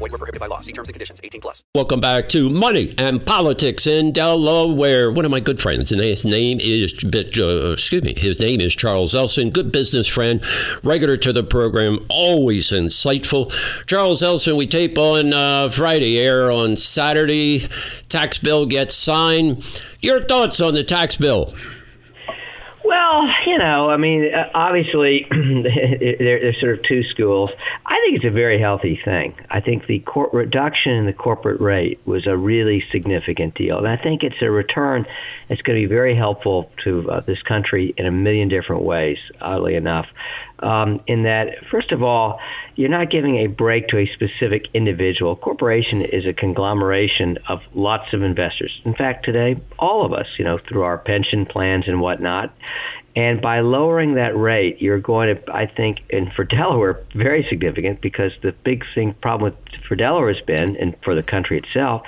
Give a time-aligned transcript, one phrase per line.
[0.00, 0.60] Void were prohibited by law.
[0.60, 1.20] See terms and conditions.
[1.22, 1.62] 18 plus.
[1.74, 5.12] Welcome back to Money and Politics in Delaware.
[5.12, 8.74] One of my good friends, and his name is, uh, excuse me, his name is
[8.74, 9.50] Charles Elson.
[9.50, 10.42] Good business friend,
[10.82, 13.52] regular to the program, always insightful.
[13.84, 17.66] Charles Elson, we tape on uh, Friday, air on Saturday.
[18.08, 19.82] Tax bill gets signed.
[20.00, 21.52] Your thoughts on the tax bill?
[22.90, 27.50] Well, you know, I mean, uh, obviously, there, there's sort of two schools.
[27.86, 29.32] I think it's a very healthy thing.
[29.48, 33.86] I think the court reduction in the corporate rate was a really significant deal, and
[33.86, 35.06] I think it's a return
[35.46, 39.18] that's going to be very helpful to uh, this country in a million different ways.
[39.40, 40.08] Oddly enough,
[40.62, 42.38] um, in that, first of all,
[42.76, 45.36] you're not giving a break to a specific individual.
[45.36, 48.80] Corporation is a conglomeration of lots of investors.
[48.84, 52.54] In fact, today, all of us, you know, through our pension plans and whatnot,
[53.16, 58.00] and by lowering that rate, you're going to, I think, and for Delaware, very significant
[58.00, 62.02] because the big thing problem with, for Delaware has been, and for the country itself,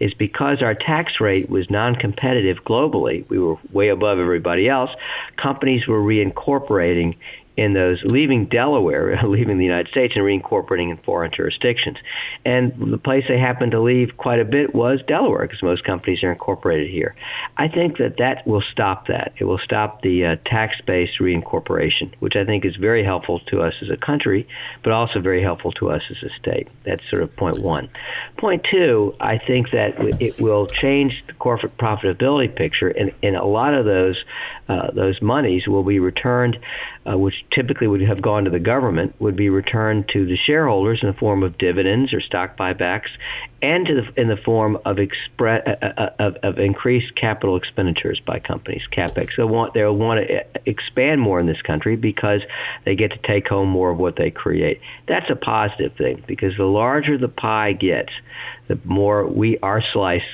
[0.00, 3.28] is because our tax rate was non-competitive globally.
[3.28, 4.90] We were way above everybody else.
[5.36, 7.16] Companies were reincorporating
[7.56, 11.96] in those leaving Delaware, leaving the United States and reincorporating in foreign jurisdictions.
[12.44, 16.22] And the place they happened to leave quite a bit was Delaware because most companies
[16.22, 17.14] are incorporated here.
[17.56, 19.32] I think that that will stop that.
[19.38, 23.74] It will stop the uh, tax-based reincorporation, which I think is very helpful to us
[23.80, 24.46] as a country,
[24.82, 26.68] but also very helpful to us as a state.
[26.84, 27.88] That's sort of point one.
[28.36, 33.44] Point two, I think that it will change the corporate profitability picture, and, and a
[33.44, 34.22] lot of those
[34.68, 36.58] uh, those monies will be returned
[37.06, 41.02] uh, which typically would have gone to the government, would be returned to the shareholders
[41.02, 43.08] in the form of dividends or stock buybacks,
[43.62, 48.38] and the, in the form of, expre- uh, uh, of, of, increased capital expenditures by
[48.38, 49.36] companies, capex.
[49.36, 52.42] They'll want they'll want to expand more in this country because
[52.84, 54.80] they get to take home more of what they create.
[55.06, 58.12] That's a positive thing because the larger the pie gets,
[58.68, 60.24] the more we our slice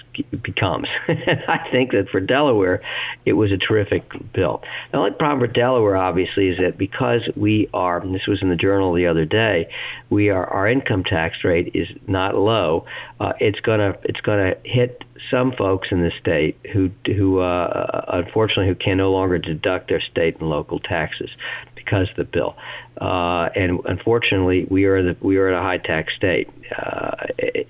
[0.42, 0.88] becomes.
[1.08, 2.82] I think that for Delaware,
[3.24, 4.62] it was a terrific bill.
[4.90, 8.56] The only problem for Delaware, obviously, is that because we are, this was in the
[8.56, 9.68] journal the other day,
[10.10, 12.86] we are our income tax rate is not low.
[13.22, 18.66] Uh, it's gonna it's gonna hit some folks in the state who who uh, unfortunately
[18.66, 21.30] who can no longer deduct their state and local taxes
[21.76, 22.56] because of the bill.
[23.00, 27.14] Uh, and unfortunately, we are the, we are in a high tax state uh,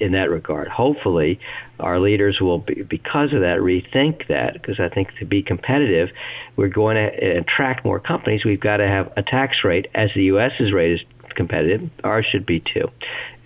[0.01, 0.69] in that regard.
[0.69, 1.39] Hopefully,
[1.79, 4.55] our leaders will, be, because of that, rethink that.
[4.55, 6.13] Because I think to be competitive,
[6.57, 8.43] we're going to attract more companies.
[8.45, 11.01] We've got to have a tax rate as the U.S.'s rate is
[11.35, 11.91] competitive.
[12.05, 12.91] Ours should be too.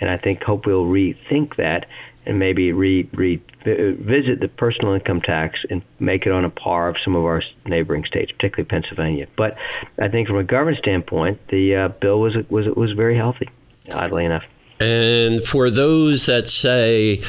[0.00, 1.86] And I think hope we'll rethink that
[2.26, 6.88] and maybe re, re visit the personal income tax and make it on a par
[6.88, 9.26] of some of our neighboring states, particularly Pennsylvania.
[9.36, 9.56] But
[9.98, 13.48] I think from a government standpoint, the uh, bill was was was very healthy,
[13.94, 14.44] oddly enough.
[14.80, 17.22] And for those that say,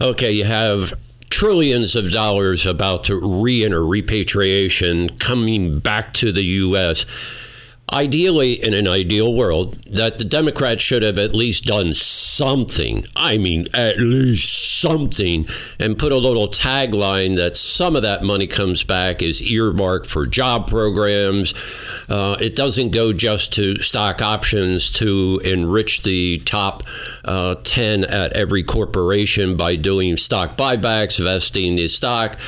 [0.00, 0.92] okay, you have
[1.30, 7.47] trillions of dollars about to re-enter repatriation coming back to the U.S
[7.90, 13.04] Ideally, in an ideal world, that the Democrats should have at least done something.
[13.16, 15.46] I mean, at least something,
[15.80, 20.26] and put a little tagline that some of that money comes back is earmarked for
[20.26, 21.54] job programs.
[22.10, 26.82] Uh, it doesn't go just to stock options to enrich the top
[27.24, 32.38] uh, 10 at every corporation by doing stock buybacks, vesting the stock.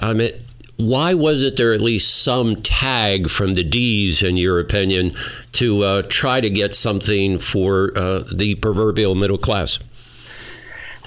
[0.00, 0.32] I mean,
[0.76, 5.12] why wasn't there at least some tag from the D's, in your opinion,
[5.52, 9.78] to uh, try to get something for uh, the proverbial middle class?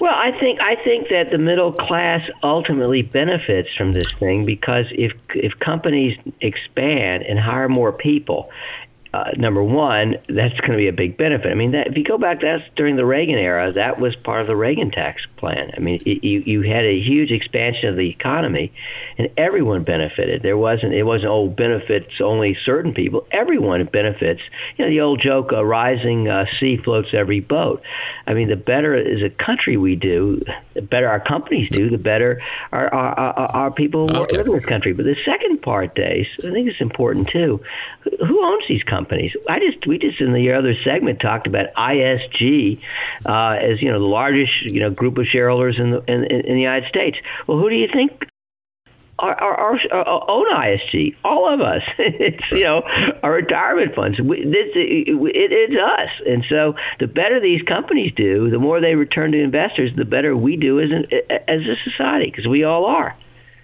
[0.00, 4.86] Well, I think I think that the middle class ultimately benefits from this thing because
[4.92, 8.50] if if companies expand and hire more people,
[9.12, 11.50] uh, number one, that's going to be a big benefit.
[11.50, 13.72] I mean, that, if you go back, that's during the Reagan era.
[13.72, 15.72] That was part of the Reagan tax plan.
[15.76, 18.72] I mean, it, you you had a huge expansion of the economy,
[19.18, 20.42] and everyone benefited.
[20.42, 23.26] There wasn't it wasn't oh benefits only certain people.
[23.32, 24.42] Everyone benefits.
[24.76, 27.82] You know, the old joke, a rising uh, sea floats every boat.
[28.28, 30.40] I mean, the better as a country we do,
[30.74, 32.40] the better our companies do, the better
[32.70, 34.36] our our, our, our people okay.
[34.36, 34.92] live in this country.
[34.92, 37.60] But the second part, Dace, I think it's important too.
[38.24, 38.99] Who owns these companies?
[39.00, 39.34] Companies.
[39.48, 42.80] I just we just in the other segment talked about ISG
[43.24, 46.54] uh, as you know the largest you know group of shareholders in the in, in
[46.54, 47.18] the United States.
[47.46, 48.26] Well, who do you think
[49.18, 51.82] our, our, our, own ISG, all of us.
[51.98, 52.82] it's you know
[53.22, 54.18] our retirement funds.
[54.18, 58.80] We, this, it, it, it's us, and so the better these companies do, the more
[58.80, 61.04] they return to investors, the better we do as an,
[61.48, 63.14] as a society, because we all are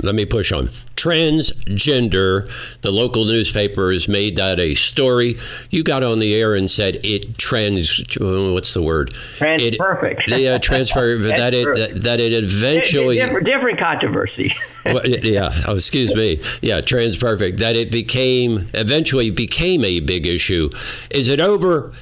[0.00, 0.66] let me push on
[0.96, 2.46] transgender.
[2.82, 5.36] The local newspapers made that a story.
[5.70, 8.02] You got on the air and said it trans.
[8.20, 9.10] Oh, what's the word?
[9.10, 10.28] Trans it, perfect.
[10.36, 11.16] Yeah, transfer.
[11.36, 14.54] that it that, that, it eventually different, different controversy.
[14.84, 15.50] well, yeah.
[15.66, 16.40] Oh, excuse me.
[16.60, 17.58] Yeah, TransPerfect.
[17.58, 20.68] That it became eventually became a big issue.
[21.10, 21.92] Is it over?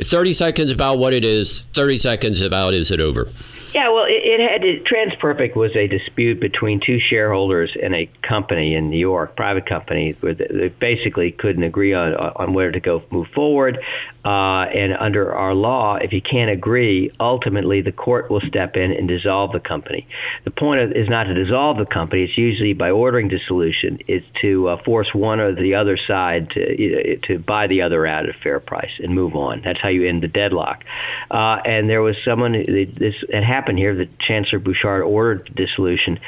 [0.00, 3.26] 30 seconds about what it is, 30 seconds about is it over?
[3.74, 8.06] Yeah, well, it, it had it, TransPerfect was a dispute between two shareholders in a
[8.22, 12.80] company in New York, private company, where they basically couldn't agree on on where to
[12.80, 13.78] go move forward.
[14.24, 18.92] Uh, and under our law, if you can't agree, ultimately the court will step in
[18.92, 20.06] and dissolve the company.
[20.44, 22.24] The point is not to dissolve the company.
[22.24, 23.98] It's usually by ordering dissolution.
[24.06, 28.06] It's to uh, force one or the other side to you to buy the other
[28.06, 29.62] out at a fair price and move on.
[29.62, 30.84] That's how you end the deadlock.
[31.30, 33.94] Uh, and there was someone this had happened here.
[33.94, 36.20] The Chancellor Bouchard ordered the dissolution.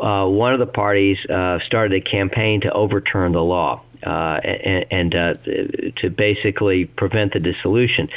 [0.00, 4.86] Uh, one of the parties uh, started a campaign to overturn the law uh, and,
[4.90, 5.34] and uh,
[5.96, 8.08] to basically prevent the dissolution.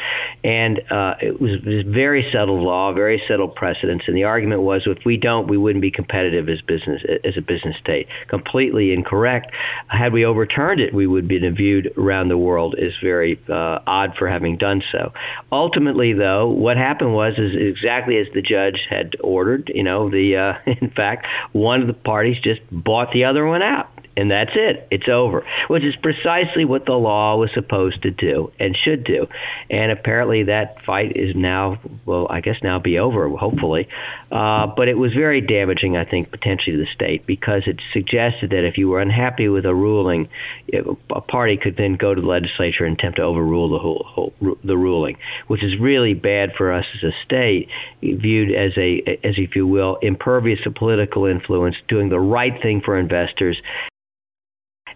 [0.43, 4.05] And uh, it was, was very settled law, very settled precedents.
[4.07, 7.41] And the argument was, if we don't, we wouldn't be competitive as business as a
[7.41, 8.07] business state.
[8.27, 9.51] Completely incorrect.
[9.87, 14.15] Had we overturned it, we would be viewed around the world as very uh, odd
[14.15, 15.13] for having done so.
[15.51, 19.71] Ultimately, though, what happened was is exactly as the judge had ordered.
[19.73, 23.63] You know, the uh, in fact, one of the parties just bought the other one
[23.63, 24.85] out and that's it.
[24.91, 29.29] It's over, which is precisely what the law was supposed to do and should do.
[29.69, 33.87] And apparently that fight is now, well, I guess now be over, hopefully.
[34.29, 38.49] Uh, but it was very damaging, I think, potentially to the state because it suggested
[38.49, 40.27] that if you were unhappy with a ruling,
[40.73, 44.33] a party could then go to the legislature and attempt to overrule the whole, whole
[44.63, 45.17] the ruling,
[45.47, 47.69] which is really bad for us as a state,
[48.01, 52.81] viewed as a, as if you will, impervious to political influence, doing the right thing
[52.81, 53.61] for investors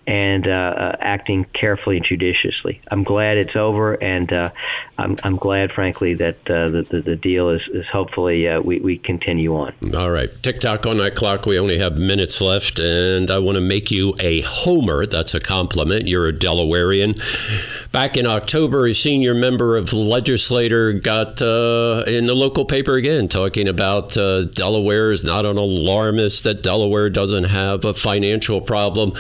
[0.06, 2.82] and uh, uh, acting carefully and judiciously.
[2.90, 4.50] I'm glad it's over, and uh,
[4.98, 8.80] I'm, I'm glad, frankly, that uh, the, the, the deal is, is hopefully uh, we,
[8.80, 9.74] we continue on.
[9.96, 10.30] All right.
[10.42, 11.46] Tick tock on that clock.
[11.46, 15.06] We only have minutes left, and I want to make you a homer.
[15.06, 16.08] That's a compliment.
[16.08, 17.92] You're a Delawarean.
[17.92, 22.96] Back in October, a senior member of the legislature got uh, in the local paper
[22.96, 29.14] again talking about Delaware is not an alarmist, that Delaware doesn't have a financial problem.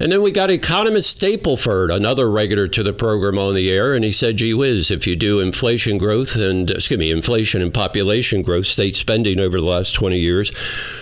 [0.00, 4.04] And then we got economist Stapleford, another regular to the program on the air, and
[4.04, 8.42] he said, gee whiz, if you do inflation growth and, excuse me, inflation and population
[8.42, 10.50] growth, state spending over the last 20 years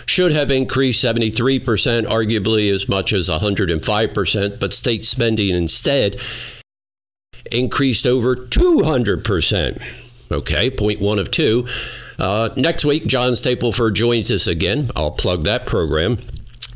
[0.06, 6.16] should have increased 73%, arguably as much as 105%, but state spending instead
[7.50, 10.10] increased over 200%.
[10.32, 11.66] Okay, point one of two.
[12.18, 14.90] Uh, next week, John Stapleford joins us again.
[14.96, 16.16] I'll plug that program.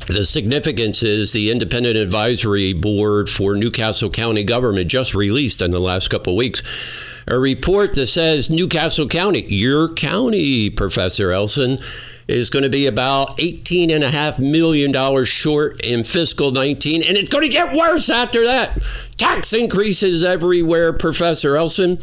[0.07, 5.71] The significance is the Independent Advisory Board for New Castle County Government just released in
[5.71, 6.63] the last couple of weeks
[7.27, 11.75] a report that says New Castle County, your county, Professor Elson,
[12.29, 17.49] is going to be about $18.5 million short in fiscal 19, and it's going to
[17.49, 18.81] get worse after that.
[19.17, 21.97] Tax increases everywhere, Professor Elson.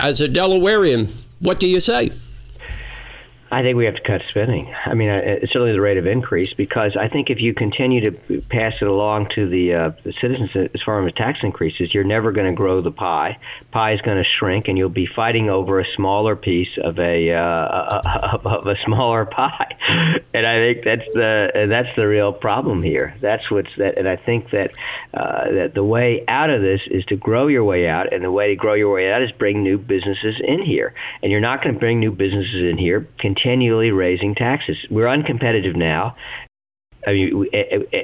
[0.00, 2.10] As a Delawarean, what do you say?
[3.50, 4.74] I think we have to cut spending.
[4.84, 8.40] I mean, uh, certainly the rate of increase, because I think if you continue to
[8.48, 12.32] pass it along to the, uh, the citizens as far as tax increases, you're never
[12.32, 13.38] going to grow the pie.
[13.70, 17.32] Pie is going to shrink, and you'll be fighting over a smaller piece of a
[17.32, 19.76] uh, of a smaller pie.
[20.34, 23.14] And I think that's the that's the real problem here.
[23.20, 24.72] That's what's that, and I think that
[25.14, 28.32] uh, that the way out of this is to grow your way out, and the
[28.32, 30.94] way to grow your way out is bring new businesses in here.
[31.22, 34.78] And you're not going to bring new businesses in here continually raising taxes.
[34.90, 36.16] We're uncompetitive now.
[37.06, 37.46] I mean,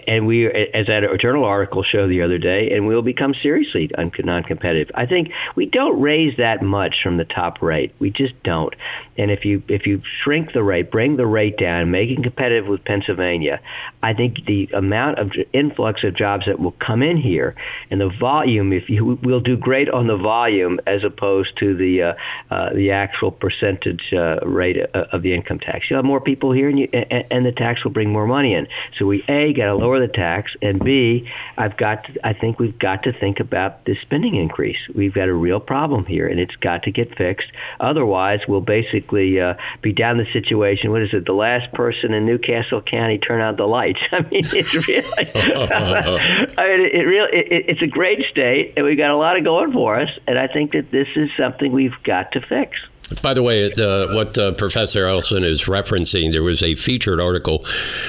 [0.07, 4.91] and we, as that journal article showed the other day, and we'll become seriously non-competitive.
[4.95, 7.93] I think we don't raise that much from the top rate.
[7.99, 8.75] We just don't.
[9.19, 12.69] And if you if you shrink the rate, bring the rate down, make it competitive
[12.69, 13.61] with Pennsylvania,
[14.03, 17.55] I think the amount of influx of jobs that will come in here
[17.91, 22.03] and the volume, if you will do great on the volume as opposed to the
[22.03, 22.15] uh,
[22.51, 25.91] uh, the actual percentage uh, rate of the income tax.
[25.91, 28.69] You'll have more people here, and, you, and the tax will bring more money in.
[28.99, 32.59] So we a got to lower the tax, and b I've got to, I think
[32.59, 34.79] we've got to think about the spending increase.
[34.95, 37.49] We've got a real problem here, and it's got to get fixed.
[37.81, 40.91] Otherwise, we'll basically uh, be down the situation.
[40.91, 41.27] What is it?
[41.27, 44.01] The last person in New Castle County turn out the lights.
[44.13, 45.03] I mean, it's really.
[46.59, 47.33] I mean, it, it really.
[47.33, 50.11] It, it's a great state, and we've got a lot of going for us.
[50.27, 52.79] And I think that this is something we've got to fix.
[53.21, 57.65] By the way, uh, what uh, Professor Elson is referencing, there was a featured article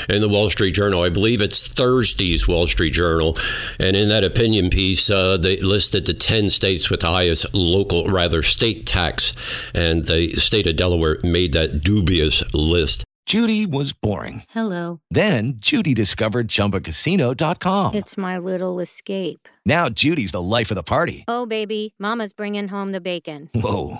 [0.09, 1.03] in the Wall Street Journal.
[1.03, 3.37] I believe it's Thursday's Wall Street Journal.
[3.79, 8.07] And in that opinion piece, uh, they listed the 10 states with the highest local,
[8.07, 9.33] rather, state tax.
[9.73, 13.03] And the state of Delaware made that dubious list.
[13.25, 14.43] Judy was boring.
[14.49, 14.99] Hello.
[15.09, 17.95] Then Judy discovered ChumbaCasino.com.
[17.95, 19.47] It's my little escape.
[19.65, 21.23] Now Judy's the life of the party.
[21.27, 23.49] Oh, baby, Mama's bringing home the bacon.
[23.55, 23.99] Whoa,